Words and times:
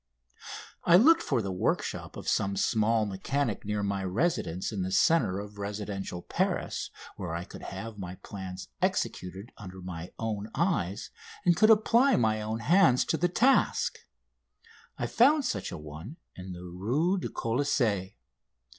I 0.83 0.95
looked 0.95 1.21
for 1.21 1.43
the 1.43 1.51
workshop 1.51 2.17
of 2.17 2.27
some 2.27 2.57
small 2.57 3.05
mechanic 3.05 3.63
near 3.63 3.83
my 3.83 4.03
residence 4.03 4.71
in 4.71 4.81
the 4.81 4.91
centre 4.91 5.37
of 5.39 5.59
residential 5.59 6.23
Paris 6.23 6.89
where 7.17 7.35
I 7.35 7.43
could 7.43 7.61
have 7.61 7.99
my 7.99 8.15
plans 8.15 8.67
executed 8.81 9.51
under 9.59 9.79
my 9.79 10.11
own 10.17 10.49
eyes 10.55 11.11
and 11.45 11.55
could 11.55 11.69
apply 11.69 12.15
my 12.15 12.41
own 12.41 12.61
hands 12.61 13.05
to 13.05 13.17
the 13.17 13.29
task. 13.29 13.99
I 14.97 15.05
found 15.05 15.45
such 15.45 15.71
an 15.71 15.83
one 15.83 16.17
in 16.35 16.51
the 16.53 16.63
Rue 16.65 17.19
du 17.19 17.29
Colisée. 17.29 18.15